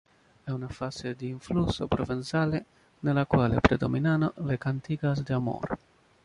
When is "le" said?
4.37-4.57